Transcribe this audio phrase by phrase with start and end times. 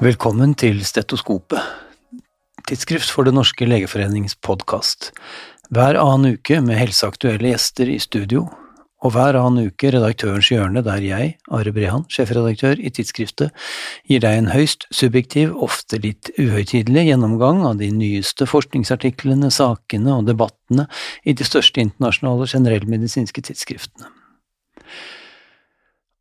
[0.00, 1.60] Velkommen til Stetoskopet,
[2.64, 5.10] tidsskrift for Det norske legeforenings podkast.
[5.68, 8.46] Hver annen uke med helseaktuelle gjester i studio,
[9.04, 13.52] og hver annen uke Redaktørens hjørne, der jeg, Are Brehan, sjefredaktør i tidsskriftet,
[14.08, 20.32] gir deg en høyst subjektiv, ofte litt uhøytidelig gjennomgang av de nyeste forskningsartiklene, sakene og
[20.32, 20.88] debattene
[21.28, 24.08] i de største internasjonale generellmedisinske tidsskriftene.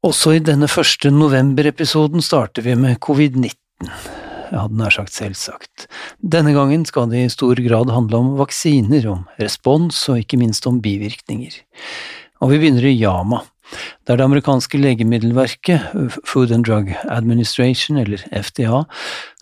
[0.04, 5.88] Også i denne første november-episoden starter vi med covid-19 ja, hadde nær sagt selvsagt.
[6.20, 10.68] Denne gangen skal det i stor grad handle om vaksiner, om respons og ikke minst
[10.70, 11.62] om bivirkninger.
[12.40, 13.42] Og vi begynner i Yama,
[14.08, 15.92] der det amerikanske legemiddelverket,
[16.26, 18.84] Food and Drug Administration, eller FDA,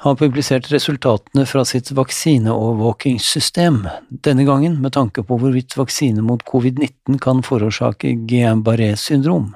[0.03, 7.21] har publisert resultatene fra sitt vaksineovervåkingssystem, denne gangen med tanke på hvorvidt vaksine mot covid-19
[7.23, 9.53] kan forårsake Guillain-Barré-syndrom.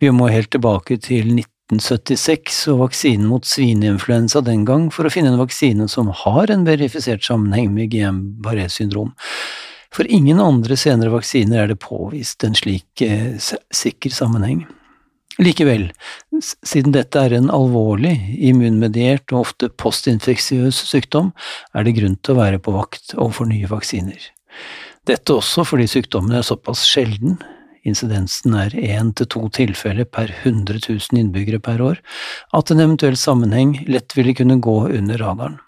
[0.00, 5.12] Vi må helt tilbake til 19 1976 og vaksinen mot svineinfluensa den gang for å
[5.12, 9.14] finne en vaksine som har en verifisert sammenheng med Guillain-Barré syndrom.
[9.94, 14.64] For ingen andre senere vaksiner er det påvist en slik eh, sikker sammenheng.
[15.40, 15.86] Likevel,
[16.66, 18.12] siden dette er en alvorlig,
[18.50, 21.30] immunmediert og ofte postinfeksiøs sykdom,
[21.72, 24.20] er det grunn til å være på vakt overfor nye vaksiner.
[25.08, 27.38] Dette også fordi sykdommen er såpass sjelden,
[27.86, 32.00] incidensen er én til to tilfeller per 100 000 innbyggere per år,
[32.52, 35.58] at en eventuell sammenheng lett ville kunne gå under radaren.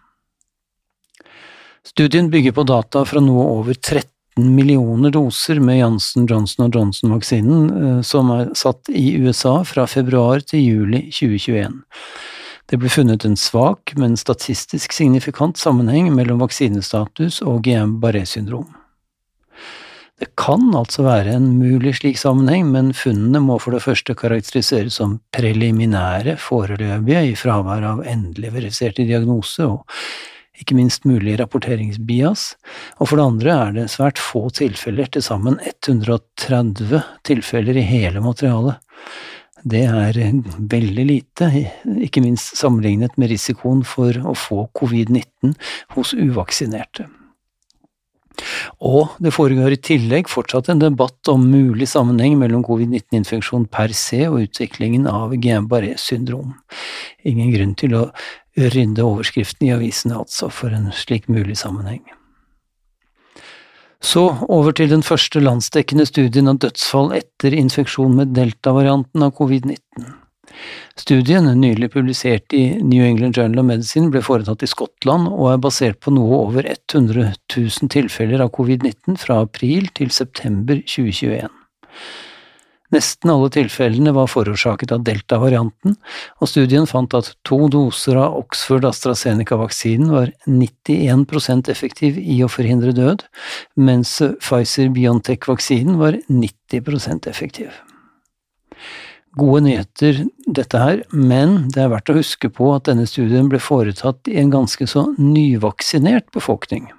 [1.86, 4.02] Studien bygger på data fra noe over 13
[4.38, 10.62] millioner doser med Janssen Johnson Johnson-vaksinen eh, som er satt i USA fra februar til
[10.62, 11.82] juli 2021.
[12.70, 18.70] Det ble funnet en svak, men statistisk signifikant sammenheng mellom vaksinestatus og GM-Barré syndrom.
[20.22, 25.00] Det kan altså være en mulig slik sammenheng, men funnene må for det første karakteriseres
[25.00, 29.96] som preliminære, foreløpige, i fravær av endelig verifiserte diagnose og
[30.62, 32.44] ikke minst mulig rapporteringsbias,
[33.00, 38.22] og for det andre er det svært få tilfeller, til sammen 130 tilfeller i hele
[38.22, 38.78] materialet.
[39.66, 40.20] Det er
[40.70, 41.48] veldig lite,
[42.06, 45.56] ikke minst sammenlignet med risikoen for å få covid-19
[45.96, 47.08] hos uvaksinerte.
[48.82, 54.24] Og det foregår i tillegg fortsatt en debatt om mulig sammenheng mellom covid-19-infeksjon per se
[54.26, 56.56] og utviklingen av Guillain-Barré syndrom.
[57.22, 58.08] Ingen grunn til å
[58.58, 62.02] rydde overskriften i avisene altså for en slik mulig sammenheng.
[64.02, 70.10] Så over til den første landsdekkende studien av dødsfall etter infeksjon med delta-varianten av covid-19.
[70.98, 75.62] Studien, nylig publisert i New England Journal of Medicine, ble foretatt i Skottland og er
[75.62, 81.48] basert på noe over 100 000 tilfeller av covid-19 fra april til september 2021.
[82.92, 85.94] Nesten alle tilfellene var forårsaket av delta-varianten,
[86.44, 92.92] og studien fant at to doser av Oxford AstraZeneca-vaksinen var 91% effektiv i å forhindre
[92.98, 93.24] død,
[93.80, 97.72] mens Pfizer-Biontech-vaksinen var 90% effektiv
[99.38, 103.60] gode nyheter, dette her, men det er verdt å huske på at denne studien ble
[103.62, 106.90] foretatt i en ganske så nyvaksinert befolkning.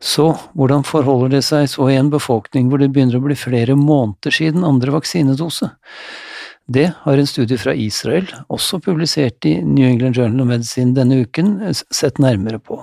[0.00, 3.76] Så hvordan forholder det seg så i en befolkning hvor det begynner å bli flere
[3.76, 5.70] måneder siden andre vaksinedose?
[6.70, 11.24] Det har en studie fra Israel, også publisert i New England Journal of Medicine denne
[11.24, 12.78] uken, sett nærmere på.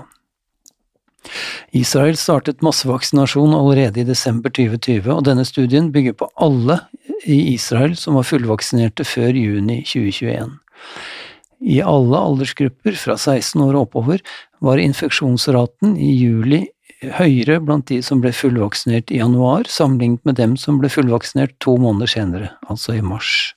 [1.76, 6.80] Israel startet massevaksinasjon allerede i desember 2020, og denne studien bygger på alle
[7.28, 10.56] i Israel som var fullvaksinerte før juni 2021.
[11.68, 14.22] I alle aldersgrupper fra 16 år og oppover
[14.64, 16.66] var infeksjonsraten i juli
[17.18, 21.78] høyere blant de som ble fullvaksinert i januar, sammenlignet med dem som ble fullvaksinert to
[21.82, 23.54] måneder senere, altså i mars.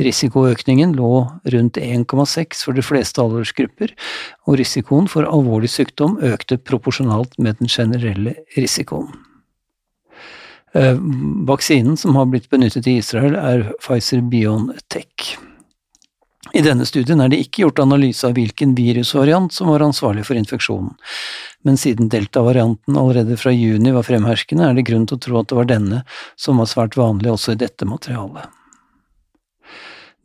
[0.00, 1.14] Risikoøkningen lå
[1.54, 3.94] rundt 1,6 for de fleste aldersgrupper,
[4.46, 9.10] og risikoen for alvorlig sykdom økte proporsjonalt med den generelle risikoen.
[10.72, 10.96] Eh,
[11.50, 15.36] vaksinen som har blitt benyttet i Israel, er Pfizer-Biontech.
[16.54, 20.38] I denne studien er det ikke gjort analyse av hvilken virusvariant som var ansvarlig for
[20.38, 20.94] infeksjonen,
[21.66, 25.50] men siden delta-varianten allerede fra juni var fremherskende, er det grunn til å tro at
[25.50, 26.00] det var denne
[26.40, 28.59] som var svært vanlig også i dette materialet.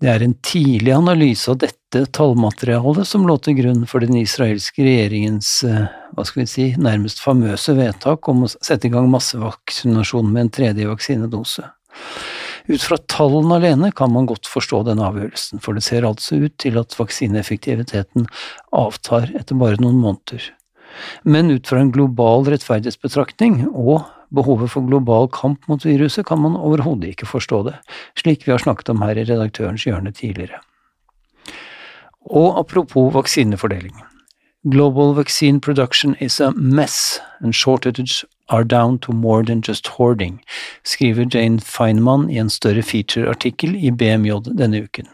[0.03, 4.83] Det er en tidlig analyse av dette tallmaterialet som lå til grunn for den israelske
[4.83, 10.27] regjeringens, eh, hva skal vi si, nærmest famøse vedtak om å sette i gang massevaksinasjon
[10.33, 11.63] med en tredje vaksinedose.
[12.67, 16.57] Ut fra tallene alene kan man godt forstå denne avgjørelsen, for det ser altså ut
[16.59, 18.27] til at vaksineeffektiviteten
[18.75, 20.49] avtar etter bare noen måneder.
[21.23, 26.57] Men ut fra en global rettferdighetsbetraktning og behovet for global kamp mot viruset, kan man
[26.59, 27.75] overhodet ikke forstå det,
[28.19, 30.61] slik vi har snakket om her i Redaktørens hjørne tidligere.
[32.25, 33.95] Og apropos vaksinefordeling.
[34.65, 40.41] Global vaccine production is a mess, and shortages are down to more than just hoarding,
[40.83, 45.07] skriver Jane Feynman i en større feature-artikkel i BMJ denne uken.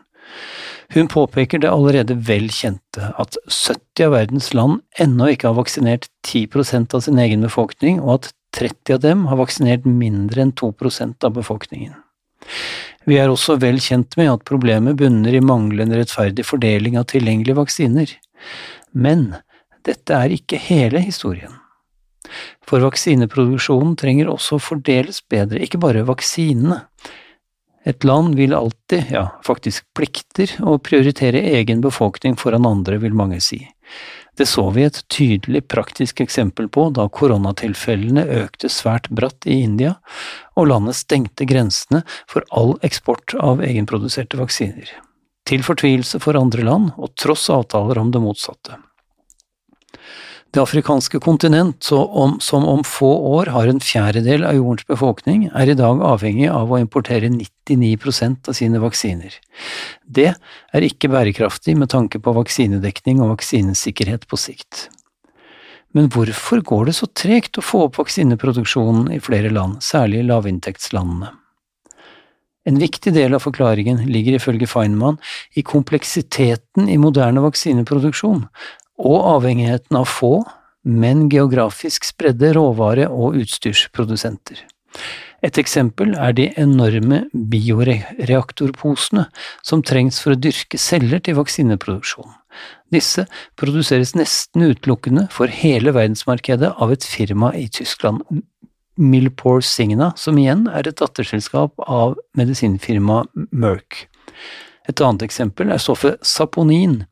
[0.93, 6.09] Hun påpeker det allerede vel kjente, at 70 av verdens land ennå ikke har vaksinert
[6.27, 11.27] 10% av sin egen befolkning, og at 30 av dem har vaksinert mindre enn 2%
[11.27, 11.95] av befolkningen.
[13.09, 17.57] Vi er også vel kjent med at problemet bunner i manglende rettferdig fordeling av tilgjengelige
[17.57, 18.13] vaksiner.
[18.93, 19.31] Men
[19.87, 21.55] dette er ikke hele historien.
[22.67, 26.83] For vaksineproduksjonen trenger også fordeles bedre, ikke bare vaksinene.
[27.89, 33.41] Et land vil alltid, ja, faktisk plikter, å prioritere egen befolkning foran andre, vil mange
[33.41, 33.63] si.
[34.41, 39.91] Det så vi et tydelig praktisk eksempel på da koronatilfellene økte svært bratt i India,
[40.57, 44.89] og landet stengte grensene for all eksport av egenproduserte vaksiner.
[45.45, 48.79] Til fortvilelse for andre land, og tross avtaler om det motsatte.
[50.51, 53.07] Det afrikanske kontinent, om, som om få
[53.39, 58.49] år har en fjerdedel av jordens befolkning, er i dag avhengig av å importere 99%
[58.51, 59.37] av sine vaksiner.
[60.03, 64.89] Det er ikke bærekraftig med tanke på vaksinedekning og vaksinesikkerhet på sikt.
[65.95, 71.31] Men hvorfor går det så tregt å få opp vaksineproduksjonen i flere land, særlig lavinntektslandene?
[72.67, 75.15] En viktig del av forklaringen ligger ifølge Feynman
[75.57, 78.43] i kompleksiteten i moderne vaksineproduksjon,
[79.01, 80.41] og avhengigheten av få,
[80.85, 84.61] men geografisk spredde råvare- og utstyrsprodusenter.
[85.41, 89.25] Et eksempel er de enorme bioreaktorposene
[89.65, 92.29] som trengs for å dyrke celler til vaksineproduksjon.
[92.93, 93.25] Disse
[93.57, 98.21] produseres nesten utelukkende for hele verdensmarkedet av et firma i Tyskland,
[99.01, 104.05] Milpor Signa, som igjen er et datterselskap av medisinfirmaet Merck.
[104.89, 107.03] Et annet eksempel er stoffet saponin,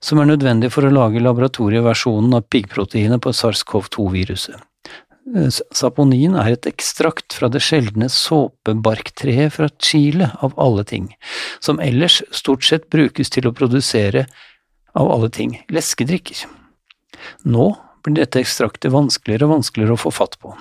[0.00, 4.60] som er nødvendig for å lage laboratorieversjonen av piggproteinet på SARS-CoV-2-viruset.
[5.36, 11.10] Eh, saponin er et ekstrakt fra det sjeldne såpebarktreet fra Chile, av alle ting,
[11.60, 14.26] som ellers stort sett brukes til å produsere,
[14.98, 16.46] av alle ting, leskedrikker.
[17.44, 17.68] Nå
[18.02, 20.54] blir dette ekstraktet vanskeligere og vanskeligere å få fatt på.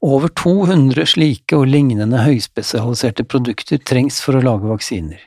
[0.00, 5.20] Over 200 slike og lignende høyspesialiserte produkter trengs for å lage vaksiner.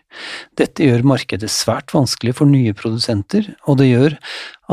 [0.58, 4.18] Dette gjør markedet svært vanskelig for nye produsenter, og det gjør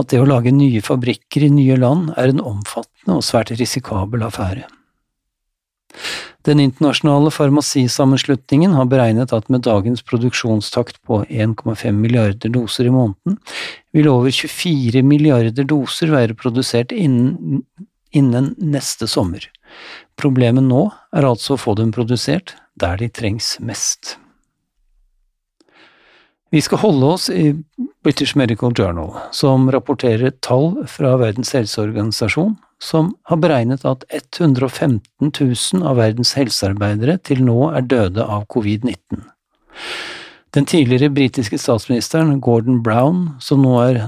[0.00, 4.24] at det å lage nye fabrikker i nye land er en omfattende og svært risikabel
[4.28, 4.68] affære.
[6.48, 13.36] Den internasjonale farmasisammenslutningen har beregnet at med dagens produksjonstakt på 1,5 milliarder doser i måneden,
[13.92, 17.60] vil over 24 milliarder doser være produsert innen,
[18.10, 19.44] innen neste sommer.
[20.20, 24.16] Problemet nå er altså å få dem produsert der de trengs mest.
[26.50, 27.52] Vi skal holde oss i
[28.02, 35.84] British Medical Journal, som rapporterer tall fra Verdens helseorganisasjon, som har beregnet at 115 000
[35.86, 39.20] av verdens helsearbeidere til nå er døde av covid-19.
[40.56, 44.00] Den tidligere britiske statsministeren Gordon Brown, som nå er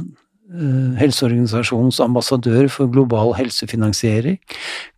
[1.01, 4.39] helseorganisasjonens ambassadør for global helsefinansiering,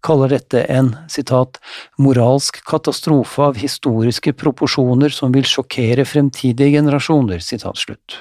[0.04, 1.60] kaller dette en citat,
[1.98, 7.42] moralsk katastrofe av historiske proporsjoner som vil sjokkere fremtidige generasjoner.
[7.44, 8.18] Citat slutt.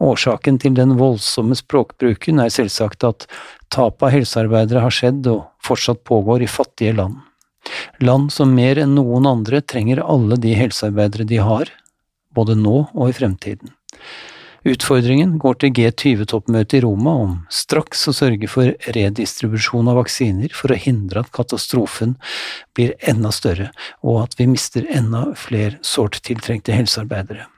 [0.00, 3.26] Årsaken til den voldsomme språkbruken er selvsagt at
[3.72, 7.18] tapet av helsearbeidere har skjedd og fortsatt pågår i fattige land.
[8.00, 11.68] Land som mer enn noen andre trenger alle de helsearbeidere de har,
[12.32, 13.74] både nå og i fremtiden.
[14.68, 20.74] Utfordringen går til G20-toppmøtet i Roma om straks å sørge for redistribusjon av vaksiner for
[20.74, 22.18] å hindre at katastrofen
[22.76, 23.70] blir enda større,
[24.04, 27.48] og at vi mister enda flere sårt tiltrengte helsearbeidere.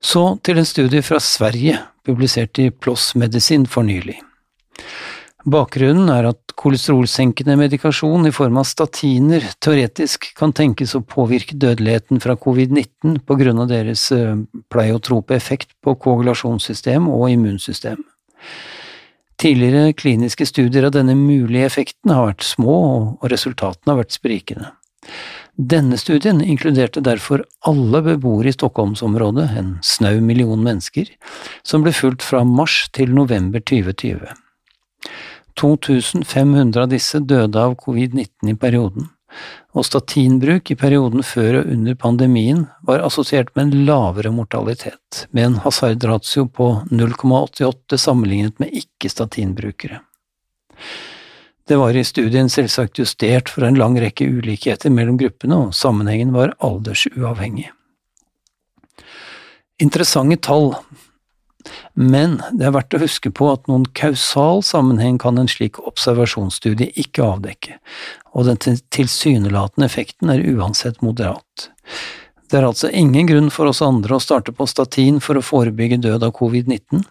[0.00, 4.20] Så til en studie fra Sverige, publisert i PLOS Medisin for nylig.
[5.48, 12.20] Bakgrunnen er at kolesterolsenkende medikasjon i form av statiner teoretisk kan tenkes å påvirke dødeligheten
[12.20, 14.36] fra covid-19 på grunn av deres eh,
[14.68, 18.02] pleiotrope effekt på koagulasjonssystem og immunsystem.
[19.40, 22.76] Tidligere kliniske studier av denne mulige effekten har vært små,
[23.16, 24.74] og resultatene har vært sprikende.
[25.56, 31.08] Denne studien inkluderte derfor alle beboere i Stockholmsområdet, en snau million mennesker,
[31.64, 34.28] som ble fulgt fra mars til november 2020.
[35.60, 39.08] 2500 av disse døde av covid-19 i perioden,
[39.76, 45.46] og statinbruk i perioden før og under pandemien var assosiert med en lavere mortalitet, med
[45.46, 50.00] en hasardratio på 0,88 sammenlignet med ikke-statinbrukere.
[51.70, 56.32] Det var i studien selvsagt justert for en lang rekke ulikheter mellom gruppene, og sammenhengen
[56.34, 57.70] var aldersuavhengig.
[59.80, 60.74] interessante tall,
[61.94, 66.92] men det er verdt å huske på at noen kausal sammenheng kan en slik observasjonsstudie
[67.00, 67.78] ikke avdekke,
[68.34, 71.68] og den tilsynelatende effekten er uansett moderat.
[72.50, 76.00] Det er altså ingen grunn for oss andre å starte på statin for å forebygge
[76.02, 77.04] død av covid-19,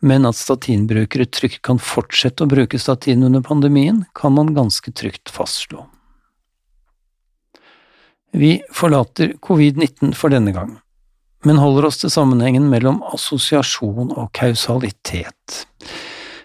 [0.00, 5.32] men at statinbrukere trygt kan fortsette å bruke statin under pandemien, kan man ganske trygt
[5.32, 5.84] fastslå.
[8.30, 10.78] Vi forlater covid-19 for denne gang,
[11.46, 15.64] men holder oss til sammenhengen mellom assosiasjon og kausalitet.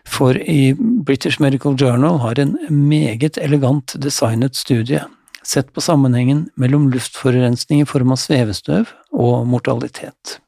[0.06, 5.04] For i British Medical Journal har en meget elegant designet studie
[5.46, 10.40] sett på sammenhengen mellom luftforurensning i form av svevestøv og mortalitet.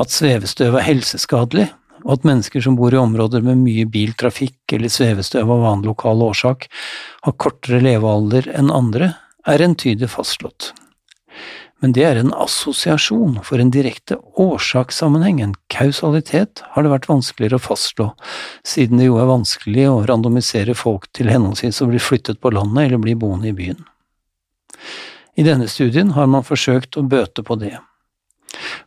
[0.00, 1.68] At svevestøv er helseskadelig,
[2.04, 6.20] og at mennesker som bor i områder med mye biltrafikk eller svevestøv av annen lokal
[6.26, 6.66] årsak,
[7.24, 9.14] har kortere levealder enn andre,
[9.48, 10.72] er entydig fastslått.
[11.84, 17.58] Men det er en assosiasjon, for en direkte årsakssammenheng, en kausalitet, har det vært vanskeligere
[17.58, 18.06] å fastslå,
[18.64, 22.86] siden det jo er vanskelig å randomisere folk til henholdsvis å bli flyttet på landet
[22.86, 23.82] eller bli boende i byen.
[25.36, 27.74] I denne studien har man forsøkt å bøte på det.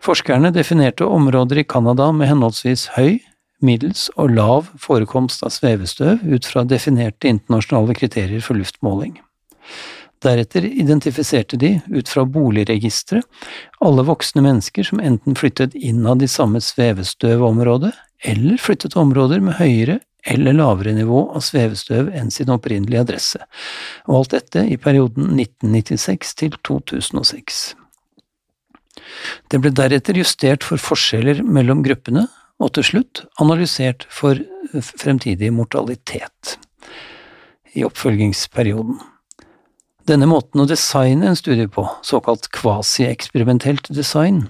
[0.02, 3.20] Forskerne definerte områder i Canada med henholdsvis høy,
[3.62, 9.20] middels og lav forekomst av svevestøv ut fra definerte internasjonale kriterier for luftmåling.
[10.24, 13.26] Deretter identifiserte de, ut fra boligregisteret,
[13.86, 17.92] alle voksne mennesker som enten flyttet innad i samme svevestøvområde,
[18.26, 23.40] eller flyttet til områder med høyere eller lavere nivå av svevestøv enn sin opprinnelige adresse,
[24.08, 27.62] og alt dette i perioden 1996 til 2006.
[29.48, 32.26] Det ble deretter justert for forskjeller mellom gruppene,
[32.58, 34.40] og til slutt analysert for
[34.82, 36.58] fremtidig mortalitet
[37.78, 38.98] i oppfølgingsperioden.
[40.08, 44.46] Denne måten å designe en studie på, såkalt kvasi-eksperimentelt design,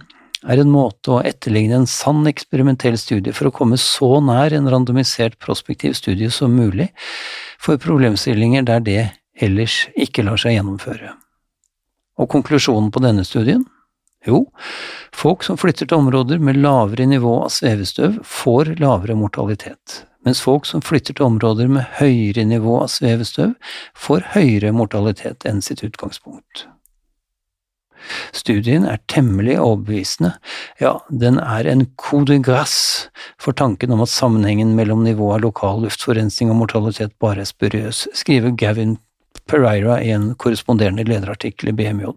[0.45, 4.69] er en måte å etterligne en sann eksperimentell studie for å komme så nær en
[4.69, 6.91] randomisert prospektiv studie som mulig
[7.57, 8.99] for problemstillinger der det
[9.33, 11.15] ellers ikke lar seg gjennomføre.
[12.21, 13.65] Og konklusjonen på denne studien?
[14.27, 14.43] Jo,
[15.15, 20.67] folk som flytter til områder med lavere nivå av svevestøv, får lavere mortalitet mens folk
[20.67, 23.53] som flytter til områder med høyere nivå av svevestøv,
[23.95, 26.67] får høyere mortalitet enn sitt utgangspunkt.
[28.35, 30.33] Studien er temmelig overbevisende,
[30.83, 33.07] ja, den er en coup de grace
[33.41, 38.05] for tanken om at sammenhengen mellom nivået av lokal luftforurensning og mortalitet bare er spuriøs,
[38.15, 38.97] skriver Gavin
[39.47, 42.11] Pereira i en korresponderende lederartikkel i BMJ.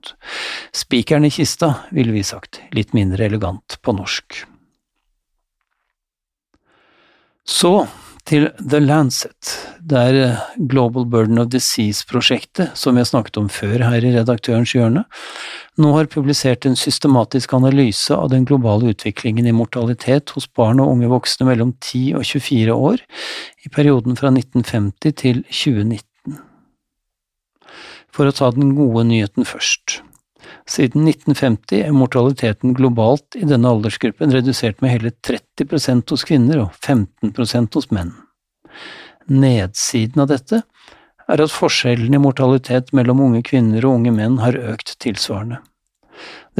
[0.74, 4.42] Spikeren i kista, ville vi sagt, litt mindre elegant på norsk.
[7.50, 7.72] Så
[8.28, 9.50] til The Lancet.
[9.82, 14.74] Det er eh, Global Burden of Disease-prosjektet, som jeg snakket om før her i Redaktørens
[14.76, 15.02] hjørne,
[15.80, 20.92] nå har publisert en systematisk analyse av den globale utviklingen i mortalitet hos barn og
[20.92, 23.02] unge voksne mellom 10 og 24 år
[23.64, 26.38] i perioden fra 1950 til 2019.
[28.14, 30.02] For å ta den gode nyheten først.
[30.70, 36.76] Siden 1950 er mortaliteten globalt i denne aldersgruppen redusert med hele 30% hos kvinner og
[36.78, 38.12] 15% hos menn.
[39.30, 40.62] Nedsiden av dette
[41.30, 45.60] er at forskjellen i mortalitet mellom unge kvinner og unge menn har økt tilsvarende.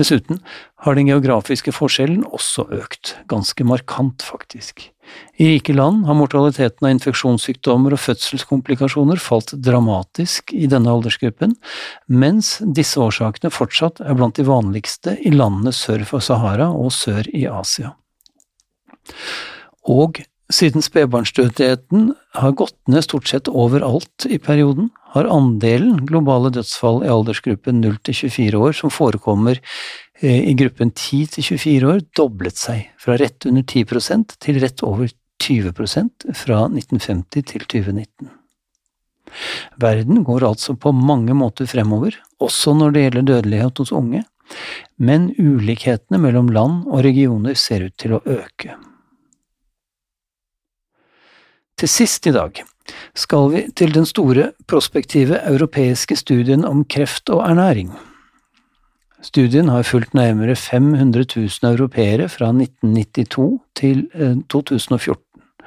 [0.01, 0.41] Dessuten
[0.87, 4.87] har den geografiske forskjellen også økt, ganske markant faktisk.
[5.37, 11.57] I rike land har mortaliteten av infeksjonssykdommer og fødselskomplikasjoner falt dramatisk i denne aldersgruppen,
[12.09, 17.29] mens disse årsakene fortsatt er blant de vanligste i landene sør for Sahara og sør
[17.35, 17.93] i Asia.
[19.91, 27.03] Og siden spedbarnsdødeligheten har gått ned stort sett overalt i perioden, har andelen globale dødsfall
[27.05, 29.61] i aldersgruppen 0 til 24 år som forekommer
[30.21, 34.85] eh, i gruppen 10 til 24 år, doblet seg, fra rett under 10% til rett
[34.87, 38.31] over 20% fra 1950 til 2019.
[39.81, 44.25] Verden går altså på mange måter fremover, også når det gjelder dødelighet hos unge,
[44.99, 48.75] men ulikhetene mellom land og regioner ser ut til å øke.
[51.81, 52.59] Til sist i dag
[53.17, 57.89] skal vi til den store, prospektive europeiske studien om kreft og ernæring.
[59.25, 64.05] Studien har fulgt nærmere 500 000 europeere fra 1992 til
[64.53, 65.17] 2014.
[65.17, 65.67] Eh,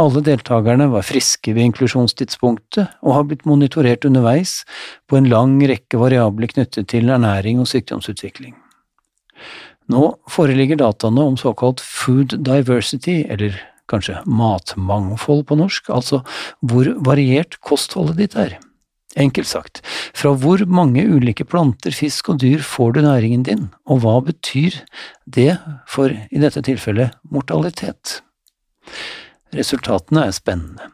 [0.00, 4.62] Alle deltakerne var friske ved inklusjonstidspunktet og har blitt monitorert underveis
[5.08, 8.54] på en lang rekke variabler knyttet til ernæring og sykdomsutvikling.
[9.92, 13.58] Nå foreligger dataene om såkalt food diversity, eller
[13.90, 16.22] kanskje matmangfold på norsk, altså
[16.64, 18.58] hvor variert kostholdet ditt er.
[19.18, 19.80] Enkelt sagt,
[20.14, 24.76] fra hvor mange ulike planter, fisk og dyr får du næringen din, og hva betyr
[25.26, 25.56] det
[25.90, 28.20] for, i dette tilfellet, mortalitet?
[29.56, 30.92] Resultatene er spennende.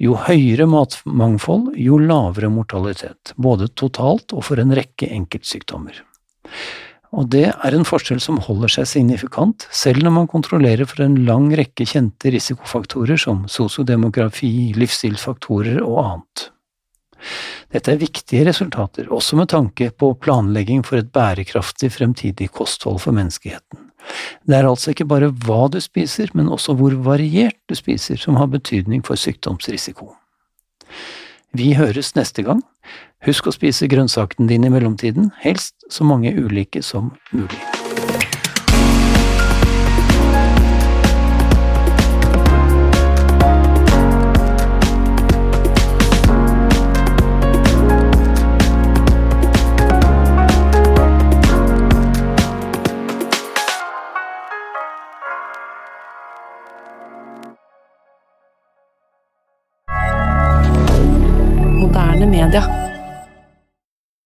[0.00, 6.00] Jo høyere matmangfold, jo lavere mortalitet, både totalt og for en rekke enkeltsykdommer.
[7.10, 11.16] Og det er en forskjell som holder seg signifikant, selv når man kontrollerer for en
[11.26, 16.46] lang rekke kjente risikofaktorer som sosiodemografi, livsstilsfaktorer og annet.
[17.74, 23.14] Dette er viktige resultater, også med tanke på planlegging for et bærekraftig fremtidig kosthold for
[23.16, 23.90] menneskeheten.
[24.46, 28.38] Det er altså ikke bare hva du spiser, men også hvor variert du spiser som
[28.40, 30.14] har betydning for sykdomsrisiko.
[31.52, 32.62] Vi høres neste gang.
[33.26, 37.79] Husk å spise grønnsakene dine i mellomtiden, helst så mange ulike som mulig.